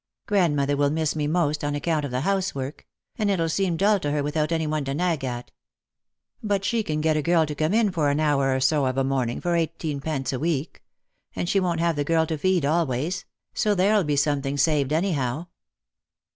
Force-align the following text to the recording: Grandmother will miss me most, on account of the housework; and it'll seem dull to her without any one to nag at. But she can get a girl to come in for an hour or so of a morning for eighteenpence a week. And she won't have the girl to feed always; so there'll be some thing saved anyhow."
Grandmother 0.25 0.75
will 0.75 0.89
miss 0.89 1.15
me 1.15 1.27
most, 1.27 1.63
on 1.63 1.75
account 1.75 2.03
of 2.03 2.09
the 2.09 2.21
housework; 2.21 2.87
and 3.19 3.29
it'll 3.29 3.47
seem 3.47 3.77
dull 3.77 3.99
to 3.99 4.09
her 4.09 4.23
without 4.23 4.51
any 4.51 4.65
one 4.65 4.83
to 4.83 4.95
nag 4.95 5.23
at. 5.23 5.51
But 6.41 6.65
she 6.65 6.81
can 6.81 7.01
get 7.01 7.15
a 7.15 7.21
girl 7.21 7.45
to 7.45 7.53
come 7.53 7.71
in 7.71 7.91
for 7.91 8.09
an 8.09 8.19
hour 8.19 8.51
or 8.55 8.59
so 8.61 8.87
of 8.87 8.97
a 8.97 9.03
morning 9.03 9.39
for 9.39 9.55
eighteenpence 9.55 10.33
a 10.33 10.39
week. 10.39 10.81
And 11.35 11.47
she 11.47 11.59
won't 11.59 11.81
have 11.81 11.97
the 11.97 12.03
girl 12.03 12.25
to 12.25 12.37
feed 12.39 12.65
always; 12.65 13.25
so 13.53 13.75
there'll 13.75 14.03
be 14.03 14.15
some 14.15 14.41
thing 14.41 14.57
saved 14.57 14.91
anyhow." 14.91 15.45